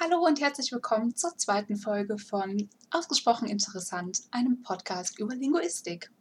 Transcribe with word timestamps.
Hallo 0.00 0.24
und 0.24 0.40
herzlich 0.40 0.70
willkommen 0.70 1.16
zur 1.16 1.36
zweiten 1.36 1.74
Folge 1.74 2.18
von 2.18 2.68
Ausgesprochen 2.92 3.48
Interessant, 3.48 4.20
einem 4.30 4.62
Podcast 4.62 5.18
über 5.18 5.34
Linguistik. 5.34 6.12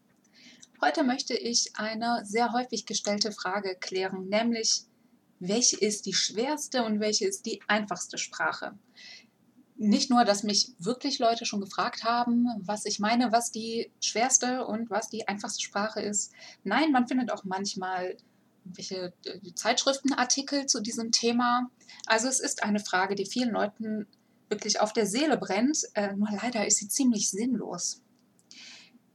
Heute 0.81 1.03
möchte 1.03 1.35
ich 1.35 1.73
eine 1.75 2.25
sehr 2.25 2.53
häufig 2.53 2.87
gestellte 2.87 3.31
Frage 3.31 3.77
klären, 3.79 4.29
nämlich 4.29 4.85
welche 5.39 5.77
ist 5.77 6.07
die 6.07 6.15
schwerste 6.15 6.85
und 6.85 6.99
welche 6.99 7.27
ist 7.27 7.45
die 7.45 7.61
einfachste 7.67 8.17
Sprache? 8.17 8.73
Nicht 9.75 10.09
nur, 10.09 10.25
dass 10.25 10.41
mich 10.41 10.73
wirklich 10.79 11.19
Leute 11.19 11.45
schon 11.45 11.61
gefragt 11.61 12.03
haben, 12.03 12.47
was 12.57 12.85
ich 12.85 12.97
meine, 12.97 13.31
was 13.31 13.51
die 13.51 13.91
schwerste 14.01 14.65
und 14.65 14.89
was 14.89 15.09
die 15.09 15.27
einfachste 15.27 15.61
Sprache 15.61 16.01
ist. 16.01 16.33
Nein, 16.63 16.91
man 16.91 17.07
findet 17.07 17.31
auch 17.31 17.43
manchmal 17.43 18.17
welche 18.75 19.13
äh, 19.25 19.53
Zeitschriftenartikel 19.55 20.65
zu 20.65 20.81
diesem 20.81 21.11
Thema. 21.11 21.69
Also 22.05 22.27
es 22.27 22.39
ist 22.39 22.63
eine 22.63 22.79
Frage, 22.79 23.15
die 23.15 23.25
vielen 23.25 23.51
Leuten 23.51 24.07
wirklich 24.49 24.79
auf 24.79 24.93
der 24.93 25.05
Seele 25.05 25.37
brennt, 25.37 25.79
äh, 25.93 26.13
nur 26.13 26.29
leider 26.31 26.65
ist 26.65 26.77
sie 26.77 26.87
ziemlich 26.87 27.29
sinnlos. 27.29 28.01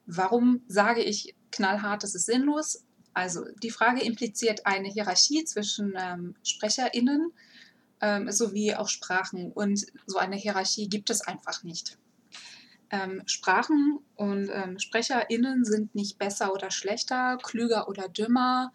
Warum 0.06 0.62
sage 0.68 1.02
ich 1.02 1.34
knallhart, 1.50 2.04
es 2.04 2.14
ist 2.14 2.26
sinnlos? 2.26 2.84
Also 3.14 3.44
die 3.62 3.70
Frage 3.70 4.02
impliziert 4.02 4.66
eine 4.66 4.88
Hierarchie 4.88 5.44
zwischen 5.44 5.94
ähm, 5.96 6.34
SprecherInnen 6.42 7.32
ähm, 8.00 8.30
sowie 8.30 8.74
auch 8.74 8.88
Sprachen 8.88 9.52
und 9.52 9.86
so 10.06 10.18
eine 10.18 10.36
Hierarchie 10.36 10.88
gibt 10.88 11.10
es 11.10 11.20
einfach 11.22 11.62
nicht. 11.62 11.98
Ähm, 12.90 13.22
Sprachen 13.26 14.00
und 14.16 14.50
ähm, 14.52 14.78
SprecherInnen 14.78 15.64
sind 15.64 15.94
nicht 15.94 16.18
besser 16.18 16.52
oder 16.52 16.70
schlechter, 16.70 17.38
klüger 17.42 17.88
oder 17.88 18.08
dümmer, 18.08 18.72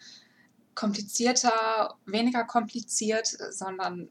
komplizierter, 0.77 1.97
weniger 2.05 2.43
kompliziert, 2.43 3.25
sondern 3.49 4.09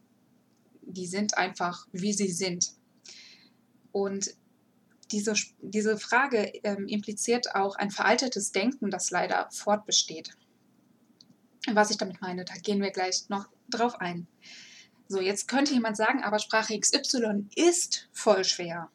die 0.81 1.07
sind 1.07 1.37
einfach, 1.37 1.87
wie 1.93 2.11
sie 2.11 2.29
sind. 2.29 2.73
Und 3.93 4.35
diese, 5.11 5.33
diese 5.61 5.97
Frage 5.97 6.51
ähm, 6.63 6.89
impliziert 6.89 7.55
auch 7.55 7.77
ein 7.77 7.89
veraltetes 7.89 8.51
Denken, 8.51 8.91
das 8.91 9.11
leider 9.11 9.49
fortbesteht. 9.49 10.31
Was 11.71 11.89
ich 11.89 11.97
damit 11.97 12.19
meine, 12.19 12.43
da 12.43 12.55
gehen 12.55 12.81
wir 12.81 12.91
gleich 12.91 13.29
noch 13.29 13.47
drauf 13.69 14.01
ein. 14.01 14.27
So, 15.07 15.21
jetzt 15.21 15.47
könnte 15.47 15.73
jemand 15.73 15.95
sagen, 15.95 16.21
aber 16.21 16.37
Sprache 16.37 16.77
XY 16.77 17.47
ist 17.55 18.09
voll 18.11 18.43
schwer. 18.43 18.91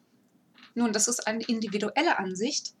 Nun, 0.75 0.93
das 0.93 1.07
ist 1.07 1.25
eine 1.25 1.43
individuelle 1.43 2.19
Ansicht 2.19 2.75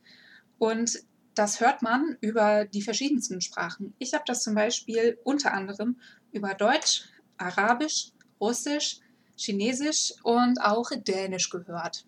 und 0.59 1.03
das 1.35 1.59
hört 1.59 1.81
man 1.81 2.17
über 2.21 2.65
die 2.65 2.81
verschiedensten 2.81 3.41
Sprachen. 3.41 3.93
Ich 3.99 4.13
habe 4.13 4.23
das 4.27 4.43
zum 4.43 4.55
Beispiel 4.55 5.17
unter 5.23 5.53
anderem 5.53 5.99
über 6.31 6.53
Deutsch, 6.53 7.05
Arabisch, 7.37 8.11
Russisch, 8.39 8.99
Chinesisch 9.35 10.13
und 10.23 10.61
auch 10.61 10.89
Dänisch 10.95 11.49
gehört. 11.49 12.05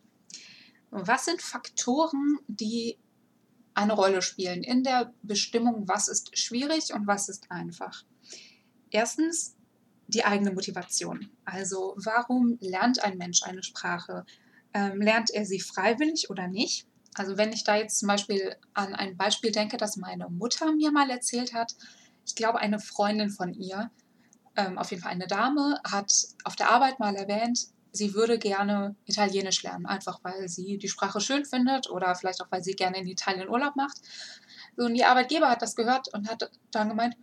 Was 0.92 1.26
sind 1.26 1.42
Faktoren, 1.42 2.40
die 2.48 2.98
eine 3.73 3.94
Rolle 3.94 4.22
spielen 4.22 4.64
in 4.64 4.84
der 4.84 5.14
Bestimmung, 5.22 5.88
was 5.88 6.08
ist 6.08 6.38
schwierig 6.38 6.94
und 6.94 7.08
was 7.08 7.28
ist 7.28 7.52
einfach? 7.52 8.03
Erstens 8.90 9.56
die 10.08 10.23
eigene 10.23 10.52
Motivation. 10.52 11.30
Also 11.44 11.96
warum 11.98 12.58
lernt 12.62 13.03
ein 13.03 13.18
Mensch 13.18 13.44
eine 13.44 13.64
Sprache? 13.64 14.26
Ähm, 14.73 15.02
lernt 15.02 15.31
er 15.31 15.46
sie 15.46 15.59
freiwillig 15.59 16.30
oder 16.30 16.48
nicht? 16.48 16.88
Also 17.16 17.38
wenn 17.38 17.53
ich 17.53 17.63
da 17.63 17.77
jetzt 17.77 17.99
zum 17.99 18.08
Beispiel 18.08 18.55
an 18.73 18.94
ein 18.94 19.17
Beispiel 19.17 19.52
denke, 19.52 19.77
das 19.77 19.95
meine 19.95 20.30
Mutter 20.30 20.71
mir 20.73 20.91
mal 20.91 21.09
erzählt 21.09 21.53
hat, 21.53 21.73
ich 22.25 22.35
glaube 22.35 22.59
eine 22.59 22.80
Freundin 22.80 23.30
von 23.30 23.53
ihr, 23.53 23.89
ähm, 24.57 24.77
auf 24.77 24.91
jeden 24.91 25.02
Fall 25.02 25.13
eine 25.13 25.27
Dame, 25.27 25.80
hat 25.89 26.11
auf 26.44 26.55
der 26.57 26.72
Arbeit 26.72 26.99
mal 26.99 27.16
erwähnt, 27.16 27.67
sie 27.94 28.13
würde 28.13 28.38
gerne 28.38 28.95
Italienisch 29.05 29.63
lernen, 29.63 29.85
einfach 29.85 30.19
weil 30.23 30.49
sie 30.49 30.77
die 30.77 30.89
Sprache 30.89 31.22
schön 31.22 31.45
findet 31.45 31.89
oder 31.89 32.13
vielleicht 32.16 32.41
auch 32.41 32.52
weil 32.52 32.63
sie 32.63 32.73
gerne 32.73 32.97
in 32.97 33.07
Italien 33.07 33.47
Urlaub 33.47 33.77
macht. 33.77 34.02
Und 34.75 34.94
die 34.94 35.05
Arbeitgeber 35.05 35.50
hat 35.50 35.61
das 35.61 35.75
gehört 35.75 36.13
und 36.13 36.29
hat 36.29 36.51
dann 36.72 36.90
gemeint, 36.90 37.16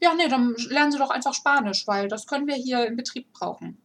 ja, 0.00 0.14
nee, 0.14 0.28
dann 0.28 0.54
lernen 0.68 0.92
Sie 0.92 0.98
doch 0.98 1.10
einfach 1.10 1.34
Spanisch, 1.34 1.86
weil 1.86 2.08
das 2.08 2.26
können 2.26 2.46
wir 2.46 2.54
hier 2.54 2.86
im 2.86 2.96
Betrieb 2.96 3.32
brauchen 3.32 3.81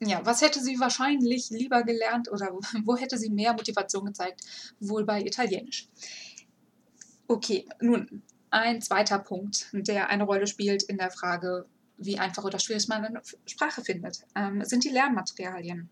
ja, 0.00 0.24
was 0.24 0.40
hätte 0.40 0.60
sie 0.60 0.80
wahrscheinlich 0.80 1.50
lieber 1.50 1.82
gelernt 1.82 2.30
oder 2.30 2.52
wo 2.84 2.96
hätte 2.96 3.18
sie 3.18 3.30
mehr 3.30 3.52
Motivation 3.52 4.06
gezeigt? 4.06 4.40
Wohl 4.80 5.04
bei 5.04 5.20
Italienisch. 5.20 5.88
Okay, 7.28 7.68
nun 7.80 8.22
ein 8.50 8.82
zweiter 8.82 9.18
Punkt, 9.18 9.68
der 9.72 10.08
eine 10.08 10.24
Rolle 10.24 10.46
spielt 10.46 10.82
in 10.82 10.98
der 10.98 11.10
Frage, 11.10 11.66
wie 11.96 12.18
einfach 12.18 12.44
oder 12.44 12.58
schwierig 12.58 12.88
man 12.88 13.04
eine 13.04 13.22
Sprache 13.46 13.82
findet, 13.82 14.24
ähm, 14.34 14.64
sind 14.64 14.84
die 14.84 14.88
Lernmaterialien. 14.88 15.88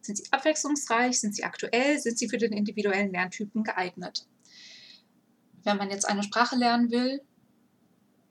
Sind 0.00 0.16
sie 0.16 0.24
abwechslungsreich? 0.32 1.20
Sind 1.20 1.36
sie 1.36 1.44
aktuell? 1.44 1.98
Sind 2.00 2.18
sie 2.18 2.28
für 2.28 2.38
den 2.38 2.52
individuellen 2.52 3.12
Lerntypen 3.12 3.62
geeignet? 3.62 4.26
Wenn 5.62 5.76
man 5.76 5.90
jetzt 5.90 6.08
eine 6.08 6.22
Sprache 6.22 6.56
lernen 6.56 6.90
will, 6.90 7.20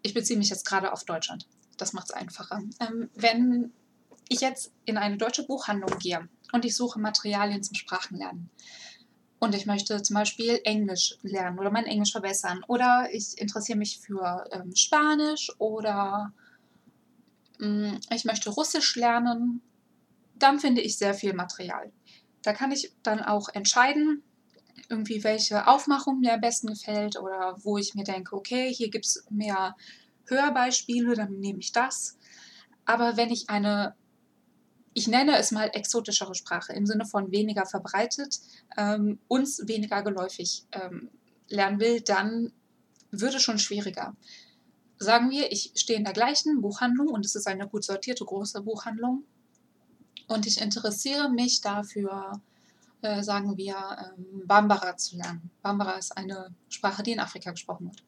ich 0.01 0.13
beziehe 0.13 0.39
mich 0.39 0.49
jetzt 0.49 0.65
gerade 0.65 0.91
auf 0.91 1.05
Deutschland, 1.05 1.47
das 1.77 1.93
macht 1.93 2.09
es 2.09 2.15
einfacher. 2.15 2.63
Ähm, 2.79 3.09
wenn 3.13 3.71
ich 4.29 4.41
jetzt 4.41 4.71
in 4.85 4.97
eine 4.97 5.17
deutsche 5.17 5.45
Buchhandlung 5.45 5.99
gehe 5.99 6.29
und 6.53 6.63
ich 6.63 6.75
suche 6.75 6.99
Materialien 6.99 7.63
zum 7.63 7.75
Sprachenlernen 7.75 8.49
und 9.39 9.55
ich 9.55 9.65
möchte 9.65 10.01
zum 10.01 10.15
Beispiel 10.15 10.59
Englisch 10.63 11.17
lernen 11.23 11.59
oder 11.59 11.71
mein 11.71 11.85
Englisch 11.85 12.11
verbessern 12.11 12.63
oder 12.67 13.09
ich 13.11 13.37
interessiere 13.37 13.77
mich 13.77 13.99
für 13.99 14.45
ähm, 14.51 14.75
Spanisch 14.75 15.51
oder 15.57 16.33
ähm, 17.59 17.99
ich 18.13 18.25
möchte 18.25 18.49
Russisch 18.49 18.95
lernen, 18.95 19.61
dann 20.35 20.59
finde 20.59 20.81
ich 20.81 20.97
sehr 20.97 21.13
viel 21.13 21.33
Material. 21.33 21.91
Da 22.43 22.53
kann 22.53 22.71
ich 22.71 22.93
dann 23.03 23.21
auch 23.21 23.49
entscheiden, 23.49 24.23
irgendwie 24.89 25.23
welche 25.23 25.67
Aufmachung 25.67 26.19
mir 26.19 26.33
am 26.33 26.41
besten 26.41 26.67
gefällt 26.67 27.17
oder 27.17 27.57
wo 27.63 27.77
ich 27.77 27.95
mir 27.95 28.03
denke, 28.03 28.35
okay, 28.35 28.73
hier 28.73 28.89
gibt 28.89 29.05
es 29.05 29.25
mehr 29.29 29.75
Hörbeispiele, 30.27 31.15
dann 31.15 31.39
nehme 31.39 31.59
ich 31.59 31.71
das. 31.71 32.17
Aber 32.85 33.17
wenn 33.17 33.29
ich 33.29 33.49
eine 33.49 33.95
ich 34.93 35.07
nenne 35.07 35.37
es 35.37 35.51
mal 35.51 35.69
exotischere 35.73 36.35
Sprache 36.35 36.73
im 36.73 36.85
Sinne 36.85 37.05
von 37.05 37.31
weniger 37.31 37.65
verbreitet, 37.65 38.39
ähm, 38.77 39.19
uns 39.27 39.67
weniger 39.67 40.01
geläufig 40.03 40.65
ähm, 40.71 41.09
lernen 41.47 41.79
will, 41.79 42.01
dann 42.01 42.51
würde 43.11 43.39
schon 43.39 43.59
schwieriger. 43.59 44.15
Sagen 44.97 45.29
wir, 45.29 45.51
ich 45.51 45.71
stehe 45.75 45.97
in 45.97 46.03
der 46.03 46.13
gleichen 46.13 46.61
Buchhandlung 46.61 47.07
und 47.07 47.25
es 47.25 47.35
ist 47.35 47.47
eine 47.47 47.67
gut 47.67 47.83
sortierte 47.83 48.25
große 48.25 48.61
Buchhandlung 48.61 49.23
und 50.27 50.45
ich 50.45 50.61
interessiere 50.61 51.29
mich 51.29 51.61
dafür, 51.61 52.41
äh, 53.01 53.23
sagen 53.23 53.57
wir, 53.57 53.75
ähm, 53.75 54.45
Bambara 54.45 54.97
zu 54.97 55.17
lernen. 55.17 55.49
Bambara 55.61 55.93
ist 55.93 56.15
eine 56.17 56.53
Sprache, 56.67 57.01
die 57.01 57.13
in 57.13 57.19
Afrika 57.19 57.51
gesprochen 57.51 57.87
wird. 57.87 58.03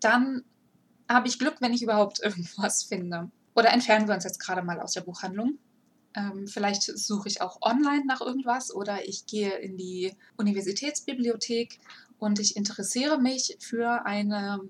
Dann 0.00 0.44
habe 1.08 1.28
ich 1.28 1.38
Glück, 1.38 1.56
wenn 1.60 1.72
ich 1.72 1.82
überhaupt 1.82 2.20
irgendwas 2.22 2.84
finde. 2.84 3.30
Oder 3.54 3.72
entfernen 3.72 4.08
wir 4.08 4.14
uns 4.14 4.24
jetzt 4.24 4.40
gerade 4.40 4.62
mal 4.62 4.80
aus 4.80 4.92
der 4.92 5.02
Buchhandlung. 5.02 5.58
Ähm, 6.14 6.46
vielleicht 6.46 6.82
suche 6.82 7.28
ich 7.28 7.40
auch 7.40 7.60
online 7.62 8.04
nach 8.06 8.20
irgendwas 8.20 8.74
oder 8.74 9.06
ich 9.08 9.26
gehe 9.26 9.52
in 9.58 9.76
die 9.76 10.14
Universitätsbibliothek 10.36 11.80
und 12.18 12.38
ich 12.38 12.56
interessiere 12.56 13.18
mich 13.18 13.56
für 13.60 14.04
eine 14.04 14.60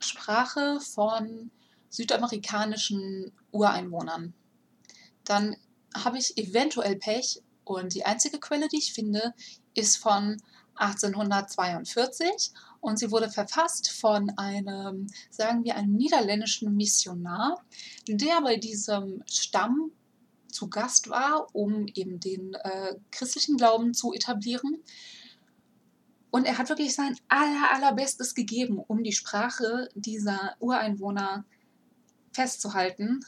Sprache 0.00 0.80
von 0.80 1.50
südamerikanischen 1.88 3.32
Ureinwohnern. 3.52 4.34
Dann 5.24 5.56
habe 5.94 6.18
ich 6.18 6.36
eventuell 6.38 6.96
Pech 6.96 7.42
und 7.64 7.94
die 7.94 8.04
einzige 8.04 8.38
Quelle, 8.38 8.68
die 8.68 8.78
ich 8.78 8.92
finde, 8.92 9.34
ist 9.74 9.98
von 9.98 10.40
1842 10.74 12.52
und 12.82 12.98
sie 12.98 13.12
wurde 13.12 13.30
verfasst 13.30 13.92
von 13.92 14.30
einem, 14.36 15.06
sagen 15.30 15.62
wir, 15.62 15.76
einem 15.76 15.94
niederländischen 15.94 16.74
Missionar, 16.76 17.64
der 18.08 18.40
bei 18.42 18.56
diesem 18.56 19.22
Stamm 19.24 19.92
zu 20.48 20.68
Gast 20.68 21.08
war, 21.08 21.46
um 21.54 21.86
eben 21.94 22.18
den 22.18 22.54
äh, 22.54 22.96
christlichen 23.12 23.56
Glauben 23.56 23.94
zu 23.94 24.12
etablieren. 24.12 24.82
Und 26.32 26.44
er 26.44 26.58
hat 26.58 26.70
wirklich 26.70 26.94
sein 26.94 27.16
aller, 27.28 27.70
allerbestes 27.72 28.34
gegeben, 28.34 28.78
um 28.80 29.04
die 29.04 29.12
Sprache 29.12 29.88
dieser 29.94 30.56
Ureinwohner 30.58 31.44
festzuhalten. 32.32 33.20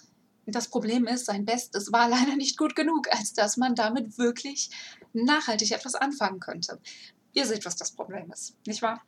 Das 0.46 0.68
Problem 0.68 1.06
ist, 1.06 1.26
sein 1.26 1.44
Bestes 1.44 1.92
war 1.92 2.08
leider 2.10 2.34
nicht 2.34 2.58
gut 2.58 2.74
genug, 2.74 3.06
als 3.12 3.34
dass 3.34 3.56
man 3.56 3.76
damit 3.76 4.18
wirklich 4.18 4.70
nachhaltig 5.12 5.70
etwas 5.70 5.94
anfangen 5.94 6.40
könnte. 6.40 6.80
Ihr 7.34 7.46
seht, 7.46 7.64
was 7.64 7.76
das 7.76 7.92
Problem 7.92 8.32
ist, 8.32 8.56
nicht 8.66 8.82
wahr? 8.82 9.00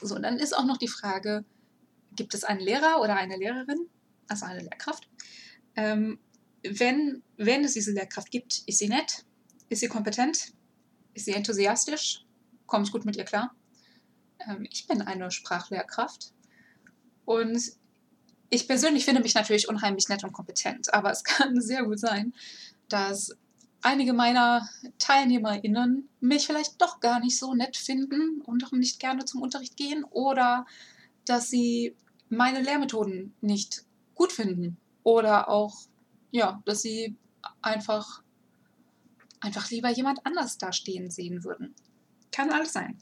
So, 0.00 0.18
dann 0.18 0.38
ist 0.38 0.56
auch 0.56 0.64
noch 0.64 0.76
die 0.76 0.88
Frage, 0.88 1.44
gibt 2.12 2.34
es 2.34 2.44
einen 2.44 2.60
Lehrer 2.60 3.00
oder 3.00 3.16
eine 3.16 3.36
Lehrerin, 3.36 3.88
also 4.28 4.46
eine 4.46 4.60
Lehrkraft? 4.60 5.08
Ähm, 5.74 6.18
wenn, 6.62 7.22
wenn 7.36 7.64
es 7.64 7.74
diese 7.74 7.92
Lehrkraft 7.92 8.30
gibt, 8.30 8.62
ist 8.66 8.78
sie 8.78 8.88
nett? 8.88 9.24
Ist 9.68 9.80
sie 9.80 9.88
kompetent? 9.88 10.52
Ist 11.14 11.26
sie 11.26 11.32
enthusiastisch? 11.32 12.24
Komme 12.66 12.84
ich 12.84 12.92
gut 12.92 13.04
mit 13.04 13.16
ihr 13.16 13.24
klar? 13.24 13.54
Ähm, 14.46 14.66
ich 14.70 14.86
bin 14.86 15.02
eine 15.02 15.30
Sprachlehrkraft 15.30 16.32
und 17.24 17.60
Ich 18.48 18.68
persönlich 18.68 19.04
finde 19.04 19.22
mich 19.22 19.34
natürlich 19.34 19.68
unheimlich 19.68 20.08
nett 20.08 20.22
und 20.22 20.32
kompetent, 20.32 20.94
aber 20.94 21.10
es 21.10 21.24
kann 21.24 21.60
sehr 21.60 21.84
gut 21.84 21.98
sein, 21.98 22.32
dass 22.88 23.36
einige 23.86 24.12
meiner 24.12 24.68
TeilnehmerInnen 24.98 26.08
mich 26.20 26.46
vielleicht 26.46 26.82
doch 26.82 26.98
gar 26.98 27.20
nicht 27.20 27.38
so 27.38 27.54
nett 27.54 27.76
finden 27.76 28.40
und 28.40 28.64
auch 28.64 28.72
nicht 28.72 28.98
gerne 28.98 29.24
zum 29.24 29.42
Unterricht 29.42 29.76
gehen 29.76 30.02
oder 30.04 30.66
dass 31.24 31.48
sie 31.50 31.94
meine 32.28 32.60
Lehrmethoden 32.60 33.34
nicht 33.40 33.84
gut 34.14 34.32
finden 34.32 34.76
oder 35.04 35.48
auch, 35.48 35.76
ja, 36.32 36.60
dass 36.64 36.82
sie 36.82 37.16
einfach, 37.62 38.22
einfach 39.40 39.70
lieber 39.70 39.90
jemand 39.90 40.26
anders 40.26 40.58
da 40.58 40.72
stehen 40.72 41.08
sehen 41.08 41.44
würden. 41.44 41.72
Kann 42.32 42.50
alles 42.50 42.72
sein. 42.72 42.98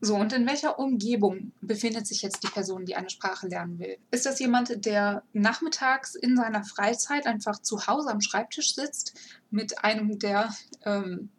So, 0.00 0.14
und 0.14 0.32
in 0.32 0.46
welcher 0.46 0.78
Umgebung 0.78 1.52
befindet 1.60 2.06
sich 2.06 2.22
jetzt 2.22 2.44
die 2.44 2.48
Person, 2.48 2.84
die 2.84 2.94
eine 2.94 3.10
Sprache 3.10 3.48
lernen 3.48 3.80
will? 3.80 3.98
Ist 4.12 4.26
das 4.26 4.38
jemand, 4.38 4.84
der 4.86 5.24
nachmittags 5.32 6.14
in 6.14 6.36
seiner 6.36 6.62
Freizeit 6.62 7.26
einfach 7.26 7.60
zu 7.60 7.86
Hause 7.88 8.10
am 8.10 8.20
Schreibtisch 8.20 8.74
sitzt 8.74 9.14
mit 9.50 9.82
einem 9.82 10.18
der 10.20 10.54
ähm, 10.84 11.30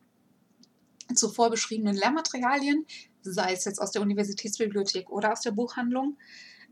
zuvor 1.16 1.50
beschriebenen 1.50 1.96
Lehrmaterialien, 1.96 2.86
sei 3.22 3.54
es 3.54 3.64
jetzt 3.64 3.82
aus 3.82 3.92
der 3.92 4.02
Universitätsbibliothek 4.02 5.10
oder 5.10 5.32
aus 5.32 5.42
der 5.42 5.52
Buchhandlung? 5.52 6.18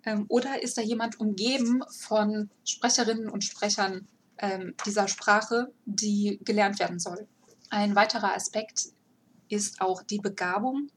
Ähm, 0.03 0.25
oder 0.27 0.61
ist 0.61 0.77
da 0.77 0.81
jemand 0.81 1.21
umgeben 1.21 1.83
von 1.89 2.49
Sprecherinnen 2.65 3.29
und 3.29 3.45
Sprechern 3.45 4.07
ähm, 4.39 4.75
dieser 4.85 5.07
Sprache, 5.07 5.71
die 5.85 6.39
gelernt 6.43 6.79
werden 6.79 6.99
soll? 6.99 7.27
Ein 7.69 7.95
weiterer 7.95 8.35
Aspekt 8.35 8.89
ist 9.47 9.79
auch 9.79 10.03
die 10.03 10.19
Begabung 10.19 10.89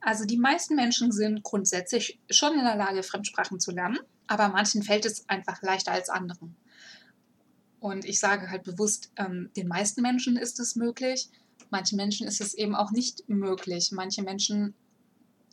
also 0.00 0.24
die 0.24 0.38
meisten 0.38 0.74
Menschen 0.76 1.12
sind 1.12 1.42
grundsätzlich 1.42 2.18
schon 2.30 2.54
in 2.54 2.64
der 2.64 2.76
Lage, 2.76 3.02
Fremdsprachen 3.02 3.60
zu 3.60 3.70
lernen, 3.70 3.98
aber 4.26 4.48
manchen 4.48 4.82
fällt 4.82 5.04
es 5.04 5.28
einfach 5.28 5.60
leichter 5.62 5.92
als 5.92 6.08
anderen. 6.08 6.56
Und 7.80 8.04
ich 8.04 8.20
sage 8.20 8.50
halt 8.50 8.62
bewusst, 8.62 9.10
ähm, 9.16 9.50
den 9.56 9.68
meisten 9.68 10.02
Menschen 10.02 10.36
ist 10.36 10.60
es 10.60 10.76
möglich, 10.76 11.30
manchen 11.70 11.96
Menschen 11.96 12.26
ist 12.26 12.40
es 12.40 12.54
eben 12.54 12.74
auch 12.74 12.90
nicht 12.90 13.28
möglich. 13.28 13.90
Manche 13.92 14.22
Menschen 14.22 14.74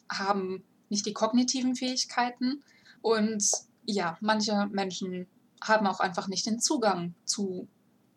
haben 0.10 0.64
nicht 0.90 1.06
die 1.06 1.14
kognitiven 1.14 1.76
Fähigkeiten 1.76 2.64
und 3.02 3.44
ja, 3.86 4.18
manche 4.22 4.68
Menschen 4.72 5.28
haben 5.62 5.88
auch 5.88 6.00
einfach 6.00 6.28
nicht 6.28 6.46
den 6.46 6.60
Zugang 6.60 7.16
zu 7.26 7.68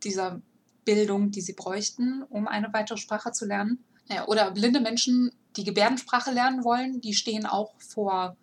dieser 0.03 0.43
Bildung, 0.85 1.31
die 1.31 1.41
sie 1.41 1.53
bräuchten, 1.53 2.23
um 2.25 2.49
eine 2.49 2.73
weitere 2.73 2.99
Sprache 2.99 3.33
zu 3.33 3.47
lernen. 3.47 3.85
Ja, 4.09 4.27
oder 4.27 4.51
blinde 4.51 4.81
Menschen 4.81 5.31
die 5.57 5.65
Gebärdensprache 5.65 6.31
lernen 6.31 6.65
wollen, 6.65 7.01
die 7.01 7.15
stehen 7.15 7.47
auch 7.47 7.75
vor 7.81 8.37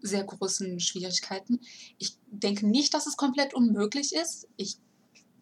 sehr 0.00 0.24
großen 0.24 0.80
Schwierigkeiten. 0.80 1.60
Ich 1.98 2.16
denke 2.26 2.66
nicht, 2.66 2.94
dass 2.94 3.06
es 3.06 3.16
komplett 3.16 3.54
unmöglich 3.54 4.14
ist. 4.14 4.48
Ich, 4.56 4.76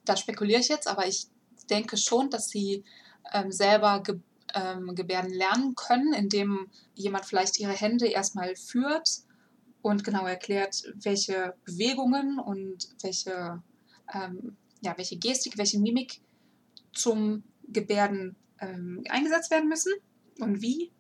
da 0.04 0.16
spekuliere 0.16 0.60
ich 0.60 0.68
jetzt, 0.68 0.88
aber 0.88 1.06
ich 1.06 1.26
denke 1.70 1.96
schon, 1.96 2.30
dass 2.30 2.48
sie 2.48 2.84
ähm, 3.32 3.52
selber 3.52 4.02
ge, 4.02 4.18
ähm, 4.54 4.94
Gebärden 4.94 5.32
lernen 5.32 5.74
können, 5.74 6.12
indem 6.12 6.70
jemand 6.94 7.26
vielleicht 7.26 7.58
ihre 7.60 7.72
Hände 7.72 8.06
erstmal 8.06 8.56
führt 8.56 9.08
und 9.82 10.04
genau 10.04 10.26
erklärt, 10.26 10.82
welche 10.94 11.54
Bewegungen 11.64 12.38
und 12.38 12.88
welche, 13.02 13.62
ähm, 14.12 14.56
ja, 14.80 14.96
welche 14.96 15.16
Gestik, 15.16 15.58
welche 15.58 15.78
Mimik 15.78 16.20
zum 16.92 17.44
Gebärden 17.68 18.36
ähm, 18.60 19.04
eingesetzt 19.08 19.50
werden 19.50 19.68
müssen 19.68 19.92
und 20.40 20.62
wie. 20.62 20.92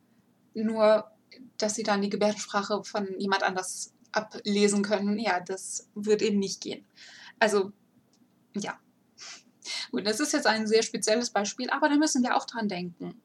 Nur, 0.56 1.10
dass 1.58 1.74
sie 1.74 1.82
dann 1.82 2.00
die 2.00 2.08
Gebärdensprache 2.08 2.82
von 2.82 3.18
jemand 3.18 3.42
anders 3.42 3.92
ablesen 4.12 4.82
können, 4.82 5.18
ja, 5.18 5.40
das 5.40 5.88
wird 5.94 6.22
eben 6.22 6.38
nicht 6.38 6.62
gehen. 6.62 6.86
Also, 7.38 7.72
ja. 8.54 8.78
Gut, 9.90 10.06
das 10.06 10.20
ist 10.20 10.32
jetzt 10.32 10.46
ein 10.46 10.66
sehr 10.66 10.82
spezielles 10.82 11.30
Beispiel, 11.30 11.68
aber 11.70 11.88
da 11.88 11.96
müssen 11.96 12.22
wir 12.22 12.36
auch 12.36 12.46
dran 12.46 12.68
denken. 12.68 13.20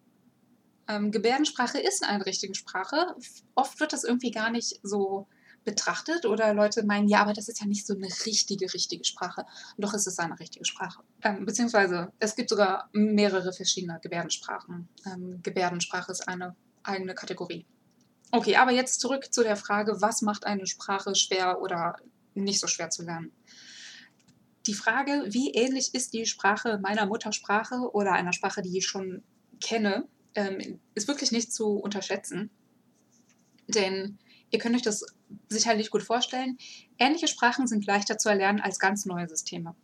Ähm, 0.88 1.12
Gebärdensprache 1.12 1.80
ist 1.80 2.04
eine 2.04 2.26
richtige 2.26 2.56
Sprache. 2.56 3.16
Oft 3.56 3.80
wird 3.80 3.94
das 3.94 4.04
irgendwie 4.04 4.32
gar 4.32 4.50
nicht 4.50 4.80
so 4.84 5.28
betrachtet 5.64 6.26
oder 6.26 6.54
Leute 6.54 6.84
meinen, 6.84 7.08
ja, 7.08 7.22
aber 7.22 7.34
das 7.34 7.48
ist 7.48 7.62
ja 7.62 7.68
nicht 7.68 7.86
so 7.86 7.94
eine 7.94 8.08
richtige, 8.26 8.74
richtige 8.74 9.06
Sprache. 9.06 9.46
Doch 9.78 9.94
ist 9.94 10.08
es 10.08 10.20
eine 10.20 10.38
richtige 10.40 10.66
Sprache. 10.66 11.04
Ähm, 11.22 11.46
beziehungsweise 11.46 12.12
es 12.20 12.36
gibt 12.36 12.50
sogar 12.50 12.90
mehrere 12.92 13.54
verschiedene 13.54 14.00
Gebärdensprachen. 14.02 14.90
Ähm, 15.06 15.40
Gebärdensprache 15.44 16.12
ist 16.12 16.28
eine 16.28 16.56
eigene 16.84 17.14
Kategorie. 17.14 17.66
Okay, 18.32 18.56
aber 18.56 18.72
jetzt 18.72 19.02
zurück 19.02 19.34
zu 19.34 19.44
der 19.44 19.58
Frage, 19.58 20.02
was 20.02 20.22
macht 20.22 20.46
eine 20.46 20.66
Sprache 20.66 21.16
schwer 21.16 21.62
oder 21.62 21.98
nicht 22.34 22.62
so 22.62 22.68
schwer 22.68 22.90
zu 22.90 23.04
lernen? 23.04 23.32
Die 24.68 24.74
Frage, 24.74 25.26
wie 25.28 25.52
ähnlich 25.52 25.94
ist 25.94 26.14
die 26.14 26.26
Sprache 26.26 26.80
meiner 26.82 27.08
Muttersprache 27.08 27.92
oder 27.94 28.14
einer 28.14 28.32
Sprache, 28.32 28.62
die 28.62 28.78
ich 28.78 28.88
schon 28.88 29.24
kenne, 29.60 30.08
ähm, 30.36 30.80
ist 30.96 31.08
wirklich 31.08 31.32
nicht 31.32 31.52
zu 31.52 31.78
unterschätzen. 31.78 32.52
Denn 33.68 34.18
ihr 34.50 34.60
könnt 34.60 34.76
euch 34.76 34.82
das 34.82 35.06
sicherlich 35.50 35.90
gut 35.90 36.04
vorstellen. 36.04 36.58
Ähnliche 36.98 37.28
Sprachen 37.28 37.68
sind 37.68 37.86
leichter 37.86 38.18
zu 38.18 38.30
erlernen 38.30 38.62
als 38.62 38.80
ganz 38.80 39.06
neue 39.06 39.28
Systeme. 39.28 39.76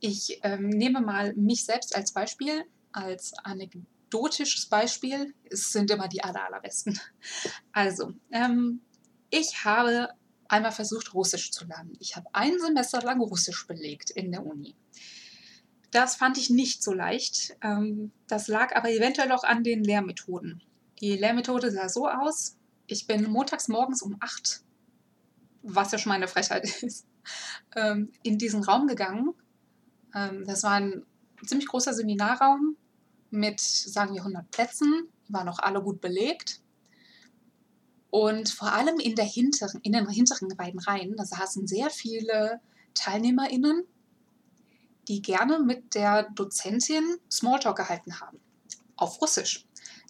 Ich 0.00 0.38
ähm, 0.42 0.68
nehme 0.68 1.00
mal 1.00 1.34
mich 1.34 1.64
selbst 1.64 1.94
als 1.96 2.12
Beispiel, 2.12 2.64
als 2.92 3.34
Anekdote 3.42 3.86
anekdotisches 4.14 4.66
Beispiel. 4.66 5.34
Es 5.50 5.72
sind 5.72 5.90
immer 5.90 6.08
die 6.08 6.22
aller, 6.22 6.44
allerbesten. 6.46 6.98
Also, 7.72 8.12
ähm, 8.30 8.80
ich 9.30 9.64
habe 9.64 10.10
einmal 10.48 10.72
versucht, 10.72 11.14
Russisch 11.14 11.50
zu 11.50 11.64
lernen. 11.66 11.96
Ich 11.98 12.16
habe 12.16 12.28
ein 12.32 12.58
Semester 12.58 13.02
lang 13.02 13.20
Russisch 13.20 13.66
belegt 13.66 14.10
in 14.10 14.30
der 14.30 14.46
Uni. 14.46 14.76
Das 15.90 16.16
fand 16.16 16.38
ich 16.38 16.50
nicht 16.50 16.82
so 16.82 16.92
leicht. 16.92 17.56
Ähm, 17.62 18.12
das 18.28 18.48
lag 18.48 18.74
aber 18.76 18.90
eventuell 18.90 19.32
auch 19.32 19.44
an 19.44 19.64
den 19.64 19.82
Lehrmethoden. 19.82 20.62
Die 21.00 21.16
Lehrmethode 21.16 21.70
sah 21.70 21.88
so 21.88 22.08
aus, 22.08 22.56
ich 22.86 23.06
bin 23.06 23.30
montags 23.30 23.68
morgens 23.68 24.02
um 24.02 24.16
8, 24.20 24.62
was 25.62 25.92
ja 25.92 25.98
schon 25.98 26.10
meine 26.10 26.28
Frechheit 26.28 26.64
ist, 26.82 27.06
ähm, 27.74 28.12
in 28.22 28.38
diesen 28.38 28.62
Raum 28.62 28.86
gegangen. 28.86 29.34
Ähm, 30.14 30.44
das 30.46 30.62
war 30.62 30.72
ein 30.72 31.04
ziemlich 31.44 31.68
großer 31.68 31.94
Seminarraum 31.94 32.76
mit, 33.34 33.60
sagen 33.60 34.14
wir, 34.14 34.20
100 34.20 34.50
Plätzen, 34.50 35.08
waren 35.28 35.48
auch 35.48 35.58
alle 35.58 35.82
gut 35.82 36.00
belegt. 36.00 36.60
Und 38.10 38.48
vor 38.48 38.72
allem 38.72 39.00
in, 39.00 39.16
der 39.16 39.24
hinteren, 39.24 39.80
in 39.82 39.92
den 39.92 40.08
hinteren 40.08 40.48
beiden 40.56 40.78
Reihen, 40.80 41.16
da 41.16 41.24
saßen 41.24 41.66
sehr 41.66 41.90
viele 41.90 42.60
TeilnehmerInnen, 42.94 43.84
die 45.08 45.20
gerne 45.20 45.58
mit 45.58 45.94
der 45.94 46.30
Dozentin 46.30 47.16
Smalltalk 47.30 47.76
gehalten 47.76 48.20
haben. 48.20 48.38
Auf 48.96 49.20
Russisch. 49.20 49.66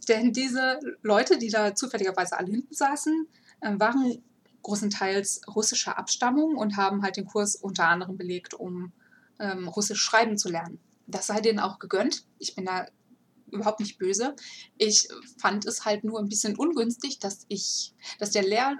Denn 0.08 0.32
diese 0.32 0.78
Leute, 1.02 1.38
die 1.38 1.48
da 1.48 1.74
zufälligerweise 1.74 2.36
alle 2.36 2.50
hinten 2.50 2.74
saßen, 2.74 3.26
äh, 3.60 3.78
waren 3.78 4.22
großenteils 4.62 5.42
russischer 5.54 5.98
Abstammung 5.98 6.56
und 6.56 6.76
haben 6.76 7.02
halt 7.02 7.16
den 7.16 7.26
Kurs 7.26 7.56
unter 7.56 7.88
anderem 7.88 8.16
belegt, 8.16 8.54
um 8.54 8.92
ähm, 9.38 9.68
Russisch 9.68 10.00
schreiben 10.00 10.36
zu 10.36 10.50
lernen. 10.50 10.78
Das 11.06 11.26
sei 11.26 11.40
denen 11.40 11.58
auch 11.58 11.78
gegönnt. 11.78 12.24
Ich 12.38 12.54
bin 12.54 12.66
da 12.66 12.86
überhaupt 13.54 13.80
nicht 13.80 13.98
böse. 13.98 14.34
Ich 14.76 15.08
fand 15.38 15.64
es 15.64 15.84
halt 15.84 16.04
nur 16.04 16.18
ein 16.18 16.28
bisschen 16.28 16.56
ungünstig, 16.56 17.18
dass 17.18 17.46
ich, 17.48 17.94
dass 18.18 18.30
der 18.30 18.42
Lehr 18.42 18.76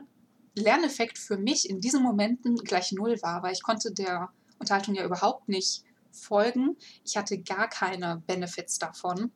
Lerneffekt 0.57 1.19
für 1.19 1.37
mich 1.37 1.69
in 1.69 1.81
diesen 1.81 2.03
Momenten 2.03 2.55
gleich 2.57 2.93
null 2.93 3.21
war, 3.23 3.43
weil 3.43 3.53
ich 3.53 3.63
konnte 3.63 3.93
der 3.93 4.29
Unterhaltung 4.59 4.95
ja 4.95 5.05
überhaupt 5.05 5.49
nicht 5.49 5.83
folgen. 6.13 6.77
Ich 7.05 7.17
hatte 7.17 7.39
gar 7.39 7.69
keine 7.69 8.23
Benefits 8.27 8.79
davon. 8.79 9.33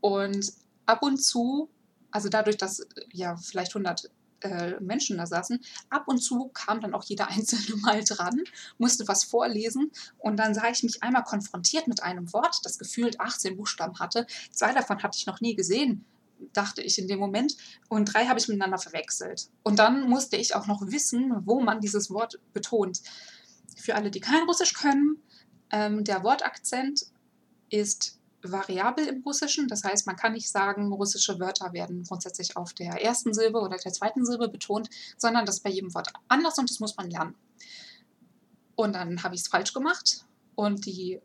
Und 0.00 0.52
ab 0.84 1.02
und 1.02 1.18
zu, 1.18 1.70
also 2.10 2.28
dadurch, 2.28 2.56
dass 2.56 2.86
ja 3.12 3.36
vielleicht 3.36 3.74
100 3.74 4.10
äh, 4.40 4.78
Menschen 4.80 5.18
da 5.18 5.26
saßen. 5.26 5.60
Ab 5.90 6.08
und 6.08 6.18
zu 6.18 6.48
kam 6.48 6.80
dann 6.80 6.94
auch 6.94 7.04
jeder 7.04 7.28
Einzelne 7.30 7.80
mal 7.80 8.02
dran, 8.04 8.42
musste 8.78 9.06
was 9.08 9.24
vorlesen 9.24 9.90
und 10.18 10.36
dann 10.36 10.54
sah 10.54 10.68
ich 10.70 10.82
mich 10.82 11.02
einmal 11.02 11.24
konfrontiert 11.24 11.88
mit 11.88 12.02
einem 12.02 12.32
Wort, 12.32 12.60
das 12.64 12.78
gefühlt 12.78 13.20
18 13.20 13.56
Buchstaben 13.56 13.98
hatte. 13.98 14.26
Zwei 14.50 14.72
davon 14.72 15.02
hatte 15.02 15.18
ich 15.18 15.26
noch 15.26 15.40
nie 15.40 15.54
gesehen 15.54 16.04
dachte 16.52 16.82
ich 16.82 16.98
in 16.98 17.08
dem 17.08 17.18
Moment. 17.18 17.56
Und 17.88 18.12
drei 18.12 18.26
habe 18.26 18.38
ich 18.38 18.48
miteinander 18.48 18.78
verwechselt. 18.78 19.48
Und 19.62 19.78
dann 19.78 20.08
musste 20.08 20.36
ich 20.36 20.54
auch 20.54 20.66
noch 20.66 20.82
wissen, 20.82 21.32
wo 21.46 21.60
man 21.60 21.80
dieses 21.80 22.10
Wort 22.10 22.38
betont. 22.52 23.00
Für 23.76 23.94
alle, 23.94 24.10
die 24.10 24.20
kein 24.20 24.44
Russisch 24.44 24.74
können, 24.74 25.22
ähm, 25.70 26.04
der 26.04 26.22
Wortakzent 26.24 27.06
ist 27.70 28.15
variabel 28.50 29.06
im 29.06 29.22
Russischen. 29.22 29.68
Das 29.68 29.84
heißt, 29.84 30.06
man 30.06 30.16
kann 30.16 30.32
nicht 30.32 30.50
sagen, 30.50 30.92
russische 30.92 31.38
Wörter 31.38 31.72
werden 31.72 32.04
grundsätzlich 32.04 32.56
auf 32.56 32.72
der 32.74 33.02
ersten 33.02 33.34
Silbe 33.34 33.60
oder 33.60 33.76
der 33.76 33.92
zweiten 33.92 34.24
Silbe 34.24 34.48
betont, 34.48 34.88
sondern 35.16 35.46
das 35.46 35.56
ist 35.56 35.62
bei 35.62 35.70
jedem 35.70 35.94
Wort 35.94 36.12
anders 36.28 36.58
und 36.58 36.70
das 36.70 36.80
muss 36.80 36.96
man 36.96 37.10
lernen. 37.10 37.34
Und 38.74 38.94
dann 38.94 39.22
habe 39.22 39.34
ich 39.34 39.42
es 39.42 39.48
falsch 39.48 39.72
gemacht 39.72 40.24
und 40.54 40.86
die 40.86 41.20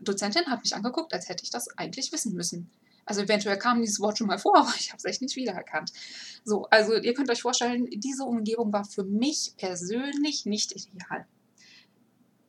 Dozentin 0.00 0.46
hat 0.46 0.62
mich 0.62 0.74
angeguckt, 0.74 1.12
als 1.14 1.28
hätte 1.28 1.44
ich 1.44 1.50
das 1.50 1.68
eigentlich 1.76 2.12
wissen 2.12 2.34
müssen. 2.34 2.70
Also 3.04 3.22
eventuell 3.22 3.58
kam 3.58 3.80
dieses 3.80 4.00
Wort 4.00 4.18
schon 4.18 4.26
mal 4.28 4.38
vor, 4.38 4.56
aber 4.58 4.72
ich 4.78 4.90
habe 4.90 4.98
es 4.98 5.04
echt 5.04 5.22
nicht 5.22 5.36
wiedererkannt. 5.36 5.92
So, 6.44 6.66
also 6.70 6.94
ihr 6.94 7.14
könnt 7.14 7.30
euch 7.30 7.42
vorstellen, 7.42 7.88
diese 7.90 8.24
Umgebung 8.24 8.72
war 8.72 8.84
für 8.84 9.04
mich 9.04 9.54
persönlich 9.56 10.46
nicht 10.46 10.72
ideal. 10.72 11.26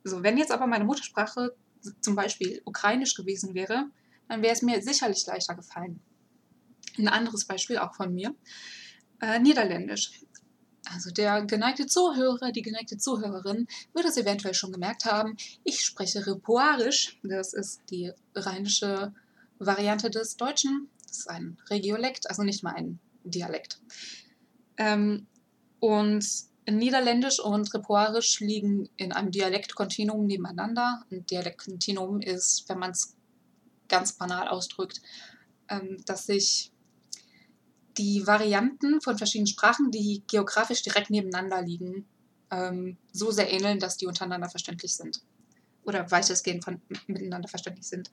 So, 0.04 0.22
wenn 0.22 0.36
jetzt 0.36 0.52
aber 0.52 0.66
meine 0.66 0.84
Muttersprache 0.84 1.54
zum 2.00 2.14
Beispiel 2.14 2.62
Ukrainisch 2.64 3.14
gewesen 3.14 3.54
wäre, 3.54 3.86
dann 4.28 4.42
wäre 4.42 4.52
es 4.52 4.62
mir 4.62 4.82
sicherlich 4.82 5.26
leichter 5.26 5.54
gefallen. 5.54 6.00
Ein 6.98 7.08
anderes 7.08 7.44
Beispiel 7.44 7.78
auch 7.78 7.94
von 7.94 8.14
mir. 8.14 8.34
Äh, 9.20 9.38
Niederländisch. 9.38 10.20
Also 10.92 11.10
der 11.10 11.42
geneigte 11.46 11.86
Zuhörer, 11.86 12.52
die 12.52 12.62
geneigte 12.62 12.98
Zuhörerin 12.98 13.66
wird 13.94 14.04
es 14.04 14.16
eventuell 14.16 14.54
schon 14.54 14.72
gemerkt 14.72 15.06
haben. 15.06 15.36
Ich 15.64 15.84
spreche 15.84 16.26
Repoarisch. 16.26 17.18
Das 17.22 17.54
ist 17.54 17.82
die 17.90 18.12
rheinische 18.34 19.14
Variante 19.58 20.10
des 20.10 20.36
Deutschen. 20.36 20.88
Das 21.06 21.18
ist 21.18 21.30
ein 21.30 21.58
Regiolekt, 21.70 22.28
also 22.28 22.42
nicht 22.42 22.62
mal 22.62 22.74
ein 22.74 22.98
Dialekt. 23.24 23.80
Ähm, 24.76 25.26
und 25.80 26.26
Niederländisch 26.66 27.40
und 27.40 27.72
Repoarisch 27.74 28.40
liegen 28.40 28.88
in 28.96 29.12
einem 29.12 29.30
Dialektkontinuum 29.30 30.26
nebeneinander. 30.26 31.04
Ein 31.10 31.26
Dialektkontinuum 31.26 32.20
ist, 32.20 32.68
wenn 32.68 32.78
man 32.78 32.90
es 32.90 33.16
ganz 33.88 34.12
banal 34.12 34.48
ausdrückt, 34.48 35.00
ähm, 35.68 36.02
dass 36.06 36.26
sich 36.26 36.72
die 37.96 38.26
Varianten 38.26 39.00
von 39.00 39.18
verschiedenen 39.18 39.46
Sprachen, 39.46 39.90
die 39.90 40.22
geografisch 40.26 40.82
direkt 40.82 41.10
nebeneinander 41.10 41.62
liegen, 41.62 42.06
ähm, 42.50 42.96
so 43.12 43.30
sehr 43.30 43.52
ähneln, 43.52 43.78
dass 43.78 43.96
die 43.96 44.06
untereinander 44.06 44.48
verständlich 44.48 44.96
sind. 44.96 45.22
Oder 45.84 46.10
weitestgehend 46.10 46.64
von, 46.64 46.80
miteinander 47.06 47.48
verständlich 47.48 47.86
sind. 47.86 48.10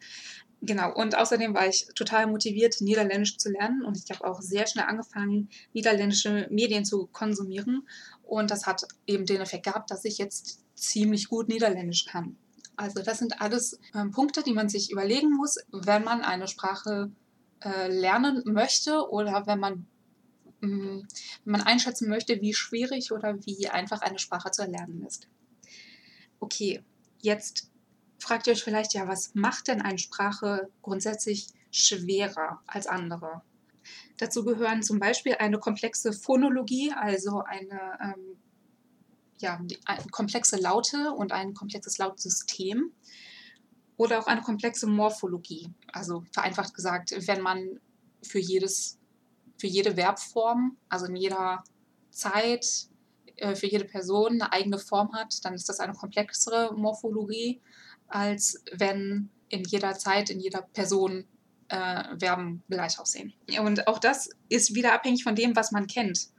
Genau, 0.61 0.93
und 0.93 1.17
außerdem 1.17 1.53
war 1.55 1.67
ich 1.67 1.87
total 1.95 2.27
motiviert, 2.27 2.81
Niederländisch 2.81 3.37
zu 3.37 3.49
lernen 3.49 3.83
und 3.83 3.97
ich 3.97 4.09
habe 4.11 4.29
auch 4.29 4.41
sehr 4.41 4.67
schnell 4.67 4.85
angefangen, 4.85 5.49
niederländische 5.73 6.47
Medien 6.51 6.85
zu 6.85 7.07
konsumieren. 7.07 7.87
Und 8.23 8.51
das 8.51 8.67
hat 8.67 8.85
eben 9.07 9.25
den 9.25 9.41
Effekt 9.41 9.65
gehabt, 9.65 9.89
dass 9.89 10.05
ich 10.05 10.17
jetzt 10.17 10.63
ziemlich 10.75 11.29
gut 11.29 11.47
Niederländisch 11.49 12.05
kann. 12.05 12.37
Also 12.75 13.01
das 13.01 13.19
sind 13.19 13.41
alles 13.41 13.79
ähm, 13.93 14.11
Punkte, 14.11 14.43
die 14.43 14.53
man 14.53 14.69
sich 14.69 14.91
überlegen 14.91 15.31
muss, 15.31 15.57
wenn 15.71 16.03
man 16.03 16.21
eine 16.21 16.47
Sprache 16.47 17.11
äh, 17.63 17.87
lernen 17.87 18.41
möchte 18.45 19.09
oder 19.09 19.45
wenn 19.45 19.59
man, 19.59 19.85
mh, 20.61 20.67
mm, 20.67 21.07
wenn 21.45 21.51
man 21.51 21.61
einschätzen 21.61 22.09
möchte, 22.09 22.41
wie 22.41 22.53
schwierig 22.53 23.11
oder 23.11 23.35
wie 23.45 23.69
einfach 23.69 24.01
eine 24.01 24.19
Sprache 24.19 24.51
zu 24.51 24.63
erlernen 24.63 25.05
ist. 25.05 25.27
Okay, 26.39 26.81
jetzt 27.19 27.69
fragt 28.17 28.47
ihr 28.47 28.53
euch 28.53 28.63
vielleicht, 28.63 28.93
ja, 28.93 29.07
was 29.07 29.35
macht 29.35 29.67
denn 29.67 29.81
eine 29.81 29.99
Sprache 29.99 30.69
grundsätzlich 30.81 31.47
schwerer 31.71 32.61
als 32.67 32.87
andere? 32.87 33.41
Dazu 34.17 34.43
gehören 34.43 34.83
zum 34.83 34.99
Beispiel 34.99 35.35
eine 35.35 35.59
komplexe 35.59 36.13
Phonologie, 36.13 36.91
also 36.95 37.41
eine, 37.41 37.97
ähm, 38.01 38.37
ja, 39.41 39.59
komplexe 40.11 40.57
Laute 40.57 41.11
und 41.11 41.31
ein 41.31 41.53
komplexes 41.53 41.97
Lautsystem 41.97 42.91
oder 43.97 44.19
auch 44.19 44.27
eine 44.27 44.41
komplexe 44.41 44.87
Morphologie. 44.87 45.69
Also 45.91 46.23
vereinfacht 46.31 46.73
gesagt, 46.73 47.13
wenn 47.27 47.41
man 47.41 47.79
für 48.23 48.39
jedes, 48.39 48.97
für 49.57 49.67
jede 49.67 49.95
Verbform, 49.95 50.77
also 50.89 51.05
in 51.05 51.15
jeder 51.15 51.63
Zeit, 52.11 52.65
äh, 53.37 53.55
für 53.55 53.67
jede 53.67 53.85
Person 53.85 54.41
eine 54.41 54.51
eigene 54.53 54.79
Form 54.79 55.13
hat, 55.13 55.43
dann 55.43 55.53
ist 55.53 55.69
das 55.69 55.79
eine 55.79 55.93
komplexere 55.93 56.73
Morphologie, 56.75 57.61
als 58.07 58.63
wenn 58.71 59.29
in 59.49 59.63
jeder 59.63 59.93
Zeit, 59.93 60.29
in 60.29 60.39
jeder 60.39 60.61
Person 60.61 61.25
äh, 61.67 62.17
Verben 62.19 62.63
gleich 62.69 62.99
aussehen. 62.99 63.33
Und 63.59 63.87
auch 63.87 63.99
das 63.99 64.29
ist 64.49 64.75
wieder 64.75 64.93
abhängig 64.93 65.23
von 65.23 65.35
dem, 65.35 65.55
was 65.55 65.71
man 65.71 65.87
kennt. 65.87 66.29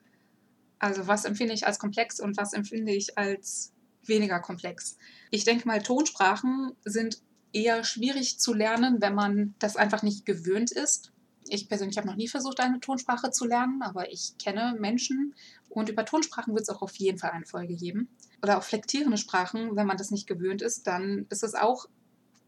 Also 0.82 1.06
was 1.06 1.24
empfinde 1.24 1.54
ich 1.54 1.64
als 1.64 1.78
komplex 1.78 2.18
und 2.18 2.36
was 2.36 2.52
empfinde 2.52 2.92
ich 2.92 3.16
als 3.16 3.72
weniger 4.04 4.40
komplex. 4.40 4.96
Ich 5.30 5.44
denke 5.44 5.68
mal, 5.68 5.80
Tonsprachen 5.80 6.72
sind 6.84 7.22
eher 7.52 7.84
schwierig 7.84 8.40
zu 8.40 8.52
lernen, 8.52 9.00
wenn 9.00 9.14
man 9.14 9.54
das 9.60 9.76
einfach 9.76 10.02
nicht 10.02 10.26
gewöhnt 10.26 10.72
ist. 10.72 11.12
Ich 11.46 11.68
persönlich 11.68 11.98
habe 11.98 12.08
noch 12.08 12.16
nie 12.16 12.26
versucht, 12.26 12.58
eine 12.58 12.80
Tonsprache 12.80 13.30
zu 13.30 13.46
lernen, 13.46 13.80
aber 13.82 14.10
ich 14.10 14.32
kenne 14.42 14.74
Menschen 14.76 15.36
und 15.68 15.88
über 15.88 16.04
Tonsprachen 16.04 16.52
wird 16.52 16.62
es 16.62 16.74
auch 16.74 16.82
auf 16.82 16.96
jeden 16.96 17.18
Fall 17.18 17.30
eine 17.30 17.46
Folge 17.46 17.76
geben. 17.76 18.08
Oder 18.42 18.58
auch 18.58 18.64
flektierende 18.64 19.18
Sprachen, 19.18 19.76
wenn 19.76 19.86
man 19.86 19.98
das 19.98 20.10
nicht 20.10 20.26
gewöhnt 20.26 20.62
ist, 20.62 20.88
dann 20.88 21.26
ist 21.30 21.44
es 21.44 21.54
auch 21.54 21.86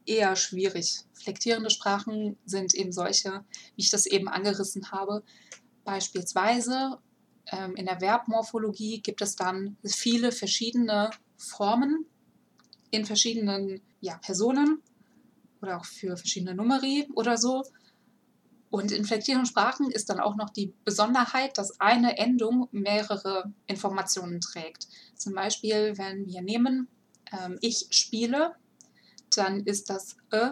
eher 0.07 0.35
schwierig. 0.35 1.03
Flektierende 1.13 1.71
Sprachen 1.71 2.37
sind 2.47 2.75
eben 2.75 2.91
solche, 2.91 3.45
wie 3.77 3.83
ich 3.83 3.91
das 3.91 4.07
eben 4.07 4.27
angerissen 4.27 4.91
habe. 4.91 5.23
Beispielsweise 5.85 6.99
ähm, 7.53 7.77
in 7.77 7.87
der 7.87 8.01
Verbmorphologie 8.01 9.01
gibt 9.01 9.23
es 9.23 9.37
dann 9.37 9.77
viele 9.85 10.33
verschiedene 10.33 11.11
Formen 11.37 12.07
in 12.91 13.05
verschiedenen 13.05 13.81
ja, 14.01 14.17
Personen 14.19 14.83
oder 15.61 15.79
auch 15.79 15.85
für 15.85 16.17
verschiedene 16.17 16.55
Numeri 16.55 17.09
oder 17.15 17.37
so. 17.37 17.65
Und 18.71 18.91
in 18.91 19.05
flektierenden 19.05 19.47
Sprachen 19.47 19.91
ist 19.91 20.11
dann 20.11 20.21
auch 20.21 20.37
noch 20.37 20.51
die 20.51 20.75
Besonderheit, 20.85 21.59
dass 21.59 21.81
eine 21.81 22.19
Endung 22.19 22.69
mehrere 22.73 23.53
Informationen 23.67 24.41
trägt. 24.41 24.89
Zum 25.17 25.33
Beispiel, 25.33 25.97
wenn 25.97 26.27
wir 26.27 26.43
nehmen, 26.43 26.89
ähm, 27.33 27.59
ich 27.61 27.87
spiele, 27.91 28.57
dann 29.37 29.61
ist 29.61 29.91
das 29.91 30.17
Ö, 30.33 30.51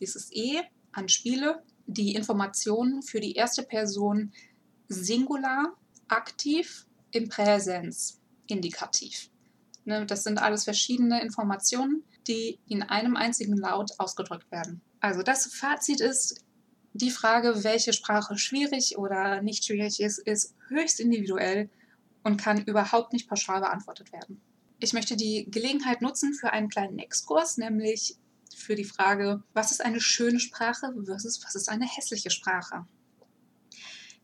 dieses 0.00 0.30
E 0.32 0.60
an 0.92 1.08
Spiele, 1.08 1.62
die 1.86 2.14
Information 2.14 3.02
für 3.02 3.20
die 3.20 3.34
erste 3.34 3.62
Person 3.62 4.32
Singular, 4.88 5.74
aktiv, 6.08 6.86
im 7.12 7.28
Präsens, 7.28 8.20
indikativ. 8.46 9.30
Ne, 9.84 10.04
das 10.04 10.24
sind 10.24 10.38
alles 10.38 10.64
verschiedene 10.64 11.22
Informationen, 11.22 12.02
die 12.26 12.58
in 12.66 12.82
einem 12.82 13.16
einzigen 13.16 13.56
Laut 13.56 13.92
ausgedrückt 13.98 14.50
werden. 14.50 14.82
Also 15.00 15.22
das 15.22 15.46
Fazit 15.46 16.00
ist, 16.00 16.44
die 16.92 17.10
Frage, 17.10 17.62
welche 17.62 17.92
Sprache 17.92 18.38
schwierig 18.38 18.98
oder 18.98 19.42
nicht 19.42 19.64
schwierig 19.64 20.00
ist, 20.00 20.18
ist 20.18 20.54
höchst 20.68 20.98
individuell 20.98 21.68
und 22.24 22.38
kann 22.38 22.64
überhaupt 22.64 23.12
nicht 23.12 23.28
pauschal 23.28 23.60
beantwortet 23.60 24.12
werden. 24.12 24.40
Ich 24.80 24.92
möchte 24.92 25.16
die 25.16 25.46
Gelegenheit 25.50 26.02
nutzen 26.02 26.34
für 26.34 26.52
einen 26.52 26.68
kleinen 26.68 26.98
Exkurs, 26.98 27.56
nämlich 27.56 28.16
für 28.54 28.74
die 28.74 28.84
Frage, 28.84 29.42
was 29.52 29.70
ist 29.70 29.84
eine 29.84 30.00
schöne 30.00 30.40
Sprache 30.40 30.92
versus 31.04 31.42
was 31.44 31.54
ist 31.54 31.68
eine 31.68 31.86
hässliche 31.86 32.30
Sprache? 32.30 32.86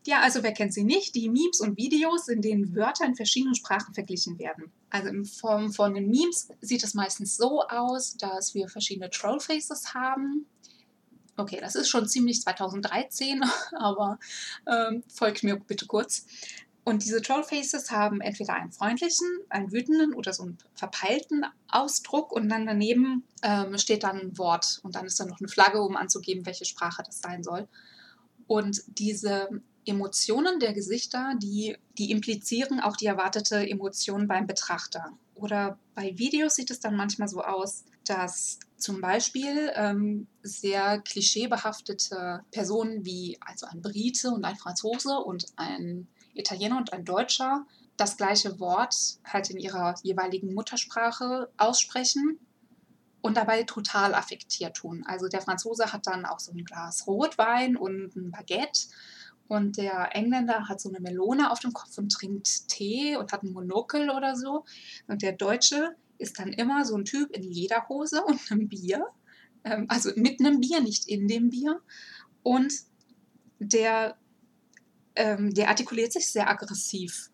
Ja, 0.05 0.21
also 0.21 0.43
wer 0.43 0.51
kennt 0.51 0.73
sie 0.73 0.83
nicht? 0.83 1.15
Die 1.15 1.29
Memes 1.29 1.61
und 1.61 1.77
Videos, 1.77 2.27
in 2.27 2.41
denen 2.41 2.75
Wörter 2.75 3.05
in 3.05 3.15
verschiedenen 3.15 3.55
Sprachen 3.55 3.93
verglichen 3.93 4.37
werden. 4.37 4.71
Also 4.89 5.07
in 5.07 5.25
Form 5.25 5.71
von 5.71 5.93
den 5.93 6.09
Memes 6.09 6.49
sieht 6.59 6.83
es 6.83 6.93
meistens 6.93 7.37
so 7.37 7.61
aus, 7.63 8.17
dass 8.17 8.53
wir 8.53 8.67
verschiedene 8.67 9.09
Trollfaces 9.09 9.93
haben. 9.93 10.45
Okay, 11.37 11.59
das 11.61 11.75
ist 11.75 11.87
schon 11.87 12.07
ziemlich 12.07 12.41
2013, 12.41 13.41
aber 13.79 14.19
ähm, 14.67 15.03
folgt 15.07 15.43
mir 15.43 15.55
bitte 15.55 15.85
kurz. 15.85 16.25
Und 16.83 17.05
diese 17.05 17.21
Trollfaces 17.21 17.91
haben 17.91 18.19
entweder 18.19 18.55
einen 18.55 18.73
freundlichen, 18.73 19.27
einen 19.49 19.71
wütenden 19.71 20.13
oder 20.13 20.33
so 20.33 20.43
einen 20.43 20.57
verpeilten 20.75 21.45
Ausdruck 21.69 22.33
und 22.33 22.49
dann 22.49 22.65
daneben 22.65 23.23
ähm, 23.41 23.77
steht 23.77 24.03
dann 24.03 24.19
ein 24.19 24.37
Wort 24.37 24.81
und 24.83 24.95
dann 24.95 25.05
ist 25.05 25.17
da 25.17 25.25
noch 25.25 25.39
eine 25.39 25.47
Flagge, 25.47 25.81
um 25.81 25.95
anzugeben, 25.95 26.45
welche 26.45 26.65
Sprache 26.65 27.03
das 27.05 27.21
sein 27.21 27.41
soll. 27.41 27.69
Und 28.47 28.83
diese 28.87 29.61
Emotionen 29.85 30.59
der 30.59 30.73
Gesichter, 30.73 31.33
die, 31.37 31.77
die 31.97 32.11
implizieren 32.11 32.79
auch 32.79 32.95
die 32.95 33.05
erwartete 33.05 33.67
Emotion 33.67 34.27
beim 34.27 34.47
Betrachter. 34.47 35.17
Oder 35.35 35.77
bei 35.95 36.17
Videos 36.17 36.55
sieht 36.55 36.71
es 36.71 36.79
dann 36.79 36.95
manchmal 36.95 37.27
so 37.27 37.41
aus, 37.41 37.83
dass 38.05 38.59
zum 38.77 39.01
Beispiel 39.01 39.71
ähm, 39.75 40.27
sehr 40.41 40.99
klischeebehaftete 40.99 42.43
Personen 42.51 43.05
wie 43.05 43.37
also 43.41 43.65
ein 43.65 43.81
Brite 43.81 44.31
und 44.31 44.43
ein 44.45 44.57
Franzose 44.57 45.17
und 45.17 45.45
ein 45.55 46.07
Italiener 46.33 46.77
und 46.77 46.93
ein 46.93 47.05
Deutscher 47.05 47.65
das 47.97 48.17
gleiche 48.17 48.59
Wort 48.59 48.95
halt 49.23 49.49
in 49.49 49.59
ihrer 49.59 49.95
jeweiligen 50.03 50.53
Muttersprache 50.53 51.49
aussprechen 51.57 52.39
und 53.21 53.37
dabei 53.37 53.63
total 53.63 54.13
affektiert 54.15 54.75
tun. 54.75 55.05
Also 55.07 55.27
der 55.27 55.41
Franzose 55.41 55.93
hat 55.93 56.07
dann 56.07 56.25
auch 56.25 56.39
so 56.39 56.51
ein 56.51 56.65
Glas 56.65 57.07
Rotwein 57.07 57.77
und 57.77 58.15
ein 58.15 58.31
Baguette 58.31 58.87
und 59.47 59.77
der 59.77 60.15
Engländer 60.15 60.67
hat 60.67 60.79
so 60.79 60.89
eine 60.89 60.99
Melone 60.99 61.51
auf 61.51 61.59
dem 61.59 61.73
Kopf 61.73 61.97
und 61.97 62.11
trinkt 62.11 62.67
Tee 62.69 63.17
und 63.17 63.31
hat 63.31 63.43
ein 63.43 63.51
Monokel 63.51 64.09
oder 64.09 64.35
so. 64.35 64.65
Und 65.07 65.21
der 65.21 65.33
Deutsche 65.33 65.95
ist 66.17 66.39
dann 66.39 66.53
immer 66.53 66.85
so 66.85 66.95
ein 66.95 67.05
Typ 67.05 67.31
in 67.31 67.43
Lederhose 67.43 68.23
und 68.23 68.39
einem 68.51 68.67
Bier. 68.67 69.05
Ähm, 69.63 69.85
also 69.89 70.11
mit 70.15 70.39
einem 70.39 70.59
Bier, 70.59 70.81
nicht 70.81 71.07
in 71.07 71.27
dem 71.27 71.49
Bier. 71.49 71.81
Und 72.41 72.73
der, 73.59 74.17
ähm, 75.15 75.53
der 75.53 75.69
artikuliert 75.69 76.13
sich 76.13 76.31
sehr 76.31 76.49
aggressiv. 76.49 77.29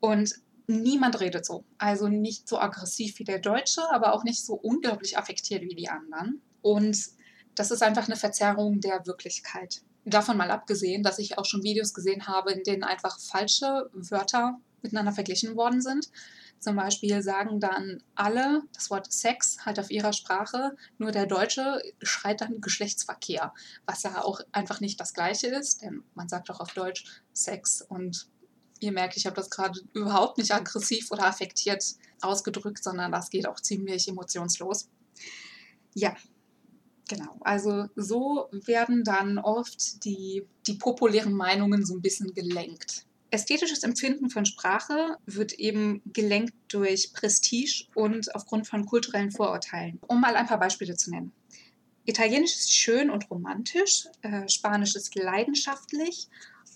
Und 0.00 0.34
niemand 0.66 1.20
redet 1.20 1.44
so. 1.44 1.64
Also 1.78 2.08
nicht 2.08 2.48
so 2.48 2.58
aggressiv 2.58 3.18
wie 3.18 3.24
der 3.24 3.38
Deutsche, 3.38 3.82
aber 3.90 4.12
auch 4.14 4.24
nicht 4.24 4.44
so 4.44 4.54
unglaublich 4.54 5.18
affektiert 5.18 5.62
wie 5.62 5.74
die 5.74 5.88
anderen. 5.88 6.40
Und 6.62 6.96
das 7.54 7.70
ist 7.70 7.82
einfach 7.82 8.06
eine 8.06 8.16
Verzerrung 8.16 8.80
der 8.80 9.06
Wirklichkeit. 9.06 9.82
Davon 10.04 10.36
mal 10.36 10.50
abgesehen, 10.50 11.02
dass 11.02 11.18
ich 11.18 11.38
auch 11.38 11.46
schon 11.46 11.62
Videos 11.62 11.94
gesehen 11.94 12.26
habe, 12.26 12.52
in 12.52 12.62
denen 12.62 12.84
einfach 12.84 13.18
falsche 13.18 13.90
Wörter 13.94 14.60
miteinander 14.82 15.12
verglichen 15.12 15.56
worden 15.56 15.80
sind. 15.80 16.10
Zum 16.64 16.76
Beispiel 16.76 17.22
sagen 17.22 17.60
dann 17.60 18.02
alle 18.14 18.62
das 18.72 18.90
Wort 18.90 19.12
Sex 19.12 19.66
halt 19.66 19.78
auf 19.78 19.90
ihrer 19.90 20.12
Sprache, 20.12 20.76
nur 20.98 21.10
der 21.10 21.26
Deutsche 21.26 21.82
schreit 22.02 22.40
dann 22.40 22.60
Geschlechtsverkehr, 22.60 23.52
was 23.86 24.02
ja 24.02 24.22
auch 24.22 24.40
einfach 24.52 24.80
nicht 24.80 24.98
das 24.98 25.12
gleiche 25.12 25.48
ist, 25.48 25.82
denn 25.82 26.02
man 26.14 26.28
sagt 26.28 26.50
auch 26.50 26.60
auf 26.60 26.72
Deutsch 26.72 27.22
Sex 27.34 27.82
und 27.82 28.28
ihr 28.80 28.92
merkt, 28.92 29.16
ich 29.16 29.26
habe 29.26 29.36
das 29.36 29.50
gerade 29.50 29.78
überhaupt 29.92 30.38
nicht 30.38 30.52
aggressiv 30.52 31.10
oder 31.10 31.26
affektiert 31.26 31.84
ausgedrückt, 32.22 32.82
sondern 32.82 33.12
das 33.12 33.30
geht 33.30 33.46
auch 33.46 33.60
ziemlich 33.60 34.08
emotionslos. 34.08 34.88
Ja, 35.94 36.14
genau. 37.08 37.36
Also 37.40 37.86
so 37.96 38.48
werden 38.52 39.04
dann 39.04 39.38
oft 39.38 40.04
die, 40.04 40.46
die 40.66 40.74
populären 40.74 41.32
Meinungen 41.32 41.84
so 41.84 41.94
ein 41.94 42.02
bisschen 42.02 42.34
gelenkt. 42.34 43.06
Ästhetisches 43.30 43.82
Empfinden 43.82 44.30
von 44.30 44.46
Sprache 44.46 45.16
wird 45.26 45.54
eben 45.54 46.02
gelenkt 46.12 46.54
durch 46.68 47.12
Prestige 47.12 47.86
und 47.94 48.32
aufgrund 48.34 48.68
von 48.68 48.86
kulturellen 48.86 49.32
Vorurteilen. 49.32 49.98
Um 50.06 50.20
mal 50.20 50.36
ein 50.36 50.46
paar 50.46 50.60
Beispiele 50.60 50.96
zu 50.96 51.10
nennen. 51.10 51.32
Italienisch 52.04 52.54
ist 52.54 52.74
schön 52.74 53.10
und 53.10 53.30
romantisch, 53.30 54.06
äh, 54.22 54.48
Spanisch 54.48 54.94
ist 54.94 55.14
leidenschaftlich, 55.14 56.28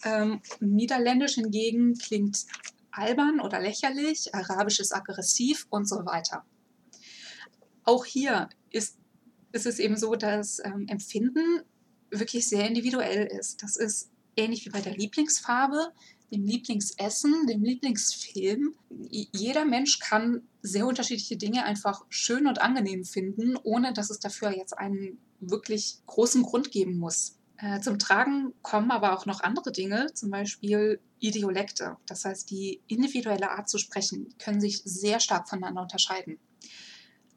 ähm, 0.04 0.40
Niederländisch 0.60 1.34
hingegen 1.34 1.94
klingt 1.94 2.46
albern 2.90 3.40
oder 3.40 3.60
lächerlich, 3.60 4.34
Arabisch 4.34 4.80
ist 4.80 4.94
aggressiv 4.94 5.66
und 5.70 5.88
so 5.88 6.04
weiter. 6.06 6.44
Auch 7.84 8.04
hier 8.04 8.48
ist, 8.70 8.96
ist 9.52 9.66
es 9.66 9.78
eben 9.78 9.96
so, 9.96 10.14
dass 10.14 10.60
ähm, 10.64 10.86
Empfinden 10.88 11.62
wirklich 12.10 12.48
sehr 12.48 12.66
individuell 12.66 13.26
ist. 13.26 13.62
Das 13.62 13.76
ist 13.76 14.10
ähnlich 14.36 14.64
wie 14.64 14.70
bei 14.70 14.80
der 14.80 14.96
Lieblingsfarbe 14.96 15.92
dem 16.30 16.44
Lieblingsessen, 16.44 17.46
dem 17.46 17.62
Lieblingsfilm. 17.62 18.74
Jeder 19.10 19.64
Mensch 19.64 19.98
kann 19.98 20.42
sehr 20.62 20.86
unterschiedliche 20.86 21.36
Dinge 21.36 21.64
einfach 21.64 22.04
schön 22.08 22.46
und 22.46 22.60
angenehm 22.60 23.04
finden, 23.04 23.56
ohne 23.62 23.92
dass 23.92 24.10
es 24.10 24.20
dafür 24.20 24.50
jetzt 24.50 24.76
einen 24.76 25.18
wirklich 25.40 25.98
großen 26.06 26.42
Grund 26.42 26.70
geben 26.70 26.98
muss. 26.98 27.38
Äh, 27.56 27.80
zum 27.80 27.98
Tragen 27.98 28.52
kommen 28.62 28.90
aber 28.90 29.16
auch 29.16 29.26
noch 29.26 29.40
andere 29.40 29.72
Dinge, 29.72 30.12
zum 30.14 30.30
Beispiel 30.30 31.00
Idiolekte. 31.18 31.96
Das 32.06 32.24
heißt, 32.24 32.50
die 32.50 32.80
individuelle 32.86 33.50
Art 33.50 33.68
zu 33.68 33.78
sprechen 33.78 34.28
können 34.38 34.60
sich 34.60 34.82
sehr 34.84 35.20
stark 35.20 35.48
voneinander 35.48 35.82
unterscheiden. 35.82 36.38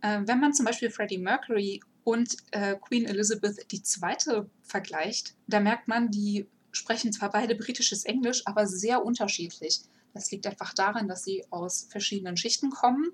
Äh, 0.01 0.21
wenn 0.25 0.39
man 0.39 0.53
zum 0.53 0.65
Beispiel 0.65 0.91
Freddie 0.91 1.17
Mercury 1.17 1.81
und 2.03 2.35
äh, 2.51 2.75
Queen 2.75 3.05
Elizabeth 3.05 3.65
II. 3.71 4.43
vergleicht, 4.63 5.35
da 5.47 5.59
merkt 5.59 5.87
man, 5.87 6.11
die 6.11 6.47
sprechen 6.71 7.11
zwar 7.11 7.31
beide 7.31 7.55
britisches 7.55 8.05
Englisch, 8.05 8.43
aber 8.45 8.65
sehr 8.67 9.03
unterschiedlich. 9.03 9.81
Das 10.13 10.31
liegt 10.31 10.47
einfach 10.47 10.73
daran, 10.73 11.07
dass 11.07 11.23
sie 11.23 11.45
aus 11.49 11.87
verschiedenen 11.89 12.37
Schichten 12.37 12.69
kommen. 12.69 13.11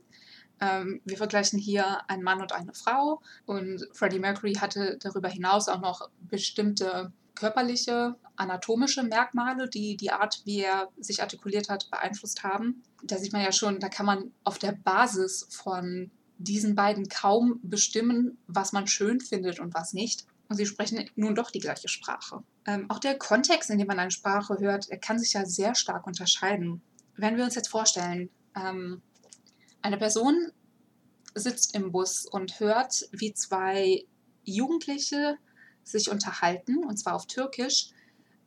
Ähm, 0.60 1.02
wir 1.06 1.18
vergleichen 1.18 1.60
hier 1.60 2.10
einen 2.10 2.24
Mann 2.24 2.42
und 2.42 2.52
eine 2.52 2.74
Frau 2.74 3.22
und 3.46 3.88
Freddie 3.94 4.20
Mercury 4.20 4.54
hatte 4.54 4.98
darüber 5.00 5.30
hinaus 5.30 5.68
auch 5.68 5.82
noch 5.82 6.10
bestimmte 6.22 7.12
körperliche, 7.36 8.16
anatomische 8.36 9.04
Merkmale, 9.04 9.70
die 9.70 9.96
die 9.96 10.12
Art, 10.12 10.42
wie 10.46 10.62
er 10.62 10.90
sich 10.98 11.22
artikuliert 11.22 11.70
hat, 11.70 11.90
beeinflusst 11.92 12.44
haben. 12.44 12.82
Da 13.04 13.18
sieht 13.18 13.34
man 13.34 13.44
ja 13.44 13.52
schon, 13.52 13.80
da 13.80 13.90
kann 13.90 14.08
man 14.08 14.32
auf 14.44 14.58
der 14.58 14.72
Basis 14.72 15.48
von 15.52 16.10
diesen 16.38 16.76
beiden 16.76 17.10
kaum 17.10 17.60
bestimmen, 17.64 18.38
was 18.48 18.74
man 18.74 18.88
schön 18.88 19.20
findet 19.20 19.60
und 19.60 19.74
was 19.74 19.94
nicht. 19.94 20.26
Und 20.50 20.56
sie 20.56 20.66
sprechen 20.66 21.10
nun 21.16 21.36
doch 21.36 21.52
die 21.52 21.60
gleiche 21.60 21.90
Sprache. 21.90 22.44
Ähm, 22.66 22.90
auch 22.90 23.00
der 23.00 23.18
Kontext, 23.18 23.70
in 23.70 23.78
dem 23.78 23.88
man 23.88 24.00
eine 24.00 24.12
Sprache 24.12 24.58
hört, 24.60 24.88
kann 25.02 25.20
sich 25.20 25.34
ja 25.34 25.46
sehr 25.46 25.76
stark 25.76 26.08
unterscheiden. 26.08 26.82
Wenn 27.16 27.36
wir 27.36 27.44
uns 27.44 27.56
jetzt 27.56 27.70
vorstellen, 27.70 28.30
ähm, 28.56 29.02
eine 29.82 29.98
Person 29.98 30.52
sitzt 31.36 31.76
im 31.76 31.92
Bus 31.92 32.26
und 32.26 32.60
hört, 32.60 33.08
wie 33.12 33.34
zwei 33.34 34.06
Jugendliche 34.44 35.38
sich 35.84 36.10
unterhalten, 36.10 36.84
und 36.86 36.98
zwar 36.98 37.16
auf 37.16 37.28
Türkisch, 37.28 37.90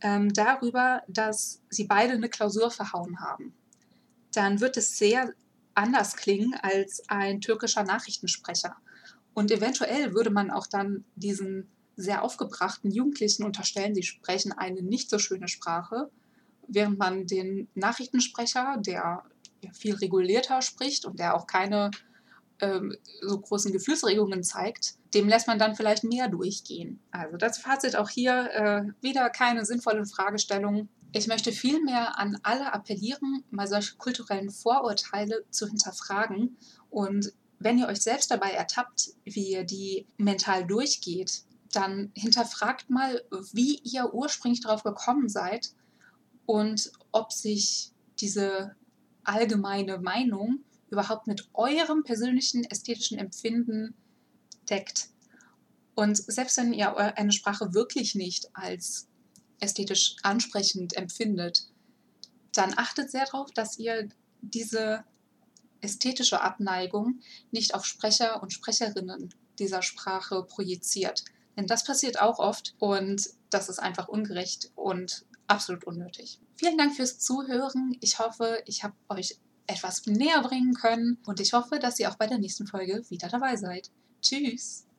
ähm, 0.00 0.32
darüber, 0.32 1.02
dass 1.08 1.60
sie 1.68 1.84
beide 1.84 2.14
eine 2.14 2.28
Klausur 2.28 2.70
verhauen 2.70 3.20
haben. 3.20 3.54
Dann 4.32 4.60
wird 4.60 4.76
es 4.76 4.96
sehr 4.96 5.34
anders 5.80 6.16
klingen 6.16 6.54
als 6.54 7.02
ein 7.08 7.40
türkischer 7.40 7.82
Nachrichtensprecher. 7.82 8.76
Und 9.34 9.50
eventuell 9.50 10.14
würde 10.14 10.30
man 10.30 10.50
auch 10.50 10.66
dann 10.66 11.04
diesen 11.16 11.68
sehr 11.96 12.22
aufgebrachten 12.22 12.90
Jugendlichen 12.90 13.44
unterstellen, 13.44 13.94
sie 13.94 14.02
sprechen 14.02 14.52
eine 14.52 14.82
nicht 14.82 15.10
so 15.10 15.18
schöne 15.18 15.48
Sprache, 15.48 16.10
während 16.66 16.98
man 16.98 17.26
den 17.26 17.68
Nachrichtensprecher, 17.74 18.76
der 18.78 19.22
viel 19.72 19.94
regulierter 19.94 20.62
spricht 20.62 21.04
und 21.04 21.18
der 21.18 21.34
auch 21.34 21.46
keine 21.46 21.90
ähm, 22.60 22.96
so 23.22 23.38
großen 23.38 23.72
Gefühlsregungen 23.72 24.42
zeigt, 24.42 24.94
dem 25.14 25.28
lässt 25.28 25.46
man 25.46 25.58
dann 25.58 25.74
vielleicht 25.74 26.04
mehr 26.04 26.28
durchgehen. 26.28 27.00
Also 27.10 27.36
das 27.36 27.58
Fazit 27.58 27.96
auch 27.96 28.08
hier 28.08 28.50
äh, 28.52 28.82
wieder 29.02 29.28
keine 29.30 29.64
sinnvolle 29.64 30.06
Fragestellung. 30.06 30.88
Ich 31.12 31.26
möchte 31.26 31.52
vielmehr 31.52 32.18
an 32.18 32.38
alle 32.42 32.72
appellieren, 32.72 33.44
mal 33.50 33.66
solche 33.66 33.96
kulturellen 33.96 34.50
Vorurteile 34.50 35.44
zu 35.50 35.66
hinterfragen 35.66 36.56
und 36.88 37.32
wenn 37.58 37.78
ihr 37.78 37.88
euch 37.88 38.00
selbst 38.00 38.30
dabei 38.30 38.52
ertappt, 38.52 39.10
wie 39.24 39.52
ihr 39.52 39.64
die 39.64 40.06
mental 40.16 40.66
durchgeht, 40.66 41.44
dann 41.72 42.10
hinterfragt 42.14 42.88
mal, 42.90 43.22
wie 43.52 43.80
ihr 43.84 44.14
ursprünglich 44.14 44.62
darauf 44.62 44.82
gekommen 44.82 45.28
seid 45.28 45.74
und 46.46 46.90
ob 47.12 47.32
sich 47.32 47.92
diese 48.18 48.74
allgemeine 49.24 49.98
Meinung 49.98 50.60
überhaupt 50.90 51.26
mit 51.26 51.48
eurem 51.52 52.02
persönlichen 52.02 52.64
ästhetischen 52.64 53.18
Empfinden 53.18 53.94
deckt. 54.68 55.10
Und 55.94 56.16
selbst 56.16 56.56
wenn 56.56 56.72
ihr 56.72 56.96
eine 56.96 57.32
Sprache 57.32 57.74
wirklich 57.74 58.14
nicht 58.14 58.48
als 58.54 59.09
ästhetisch 59.60 60.16
ansprechend 60.22 60.96
empfindet, 60.96 61.66
dann 62.52 62.74
achtet 62.76 63.10
sehr 63.10 63.26
darauf, 63.26 63.50
dass 63.52 63.78
ihr 63.78 64.08
diese 64.40 65.04
ästhetische 65.80 66.40
Abneigung 66.40 67.20
nicht 67.50 67.74
auf 67.74 67.84
Sprecher 67.84 68.42
und 68.42 68.52
Sprecherinnen 68.52 69.34
dieser 69.58 69.82
Sprache 69.82 70.42
projiziert. 70.42 71.24
Denn 71.56 71.66
das 71.66 71.84
passiert 71.84 72.20
auch 72.20 72.38
oft 72.38 72.74
und 72.78 73.28
das 73.50 73.68
ist 73.68 73.78
einfach 73.78 74.08
ungerecht 74.08 74.70
und 74.74 75.26
absolut 75.46 75.84
unnötig. 75.84 76.40
Vielen 76.56 76.78
Dank 76.78 76.94
fürs 76.94 77.18
Zuhören. 77.18 77.96
Ich 78.00 78.18
hoffe, 78.18 78.62
ich 78.66 78.84
habe 78.84 78.94
euch 79.08 79.38
etwas 79.66 80.06
näher 80.06 80.42
bringen 80.42 80.74
können 80.74 81.18
und 81.26 81.40
ich 81.40 81.52
hoffe, 81.52 81.78
dass 81.78 81.98
ihr 81.98 82.10
auch 82.10 82.16
bei 82.16 82.26
der 82.26 82.38
nächsten 82.38 82.66
Folge 82.66 83.02
wieder 83.08 83.28
dabei 83.28 83.56
seid. 83.56 83.90
Tschüss! 84.20 84.86